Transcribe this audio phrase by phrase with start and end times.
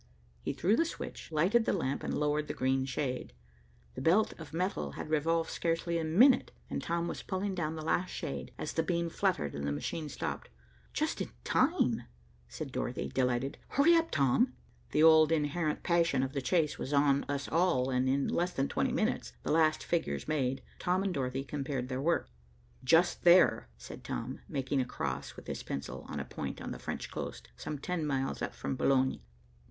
[0.41, 3.33] He threw the switch, lighted the lamp, and lowered the green shade.
[3.93, 7.85] The belt of metal had revolved scarcely a minute, and Tom was pulling down the
[7.85, 10.49] last shade, as the beam fluttered and the machine stopped.
[10.91, 12.01] "Just in time,"
[12.49, 13.59] said Dorothy delighted.
[13.67, 14.53] "Hurry up, Tom."
[14.89, 18.67] The old inherent passion of the chase was on us all, and in less than
[18.67, 22.31] twenty minutes, the last figures made, Tom and Dorothy compared their work.
[22.83, 26.79] "Just there," said Tom, making a cross with his pencil on a point on the
[26.79, 29.19] French coast some ten miles up from Boulogne.